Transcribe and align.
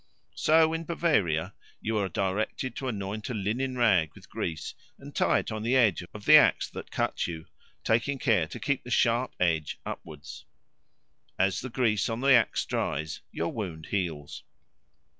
So 0.33 0.73
in 0.73 0.85
Bavaria 0.85 1.53
you 1.79 1.95
are 1.99 2.09
directed 2.09 2.75
to 2.77 2.87
anoint 2.87 3.29
a 3.29 3.35
linen 3.35 3.77
rag 3.77 4.13
with 4.15 4.31
grease 4.31 4.73
and 4.97 5.13
tie 5.13 5.37
it 5.37 5.51
on 5.51 5.61
the 5.61 5.75
edge 5.75 6.03
of 6.11 6.25
the 6.25 6.37
axe 6.37 6.67
that 6.71 6.89
cut 6.89 7.27
you, 7.27 7.45
taking 7.83 8.17
care 8.17 8.47
to 8.47 8.59
keep 8.59 8.83
the 8.83 8.89
sharp 8.89 9.35
edge 9.39 9.79
upwards. 9.85 10.45
As 11.37 11.61
the 11.61 11.69
grease 11.69 12.09
on 12.09 12.21
the 12.21 12.33
axe 12.33 12.65
dries, 12.65 13.21
your 13.31 13.49
wound 13.51 13.89
heals. 13.91 14.41